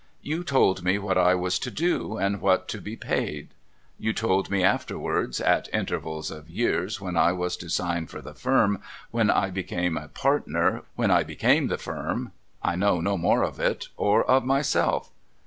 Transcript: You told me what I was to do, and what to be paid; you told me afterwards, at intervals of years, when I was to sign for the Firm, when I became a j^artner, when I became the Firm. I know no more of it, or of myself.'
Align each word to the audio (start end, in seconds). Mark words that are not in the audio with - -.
You 0.23 0.43
told 0.43 0.83
me 0.83 0.97
what 0.97 1.15
I 1.19 1.35
was 1.35 1.59
to 1.59 1.69
do, 1.69 2.17
and 2.17 2.41
what 2.41 2.67
to 2.69 2.81
be 2.81 2.95
paid; 2.95 3.49
you 3.99 4.13
told 4.13 4.49
me 4.49 4.63
afterwards, 4.63 5.39
at 5.39 5.69
intervals 5.71 6.31
of 6.31 6.49
years, 6.49 6.99
when 6.99 7.15
I 7.15 7.33
was 7.33 7.55
to 7.57 7.69
sign 7.69 8.07
for 8.07 8.19
the 8.19 8.33
Firm, 8.33 8.81
when 9.11 9.29
I 9.29 9.51
became 9.51 9.97
a 9.97 10.07
j^artner, 10.09 10.85
when 10.95 11.11
I 11.11 11.21
became 11.21 11.67
the 11.67 11.77
Firm. 11.77 12.31
I 12.63 12.75
know 12.75 12.99
no 12.99 13.15
more 13.15 13.43
of 13.43 13.59
it, 13.59 13.89
or 13.95 14.23
of 14.25 14.43
myself.' 14.43 15.11